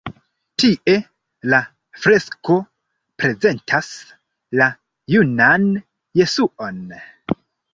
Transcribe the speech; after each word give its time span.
Tie 0.61 0.95
la 1.53 1.59
fresko 2.05 2.55
prezentas 3.23 3.91
la 4.63 4.71
junan 5.17 5.69
Jesuon. 6.23 6.83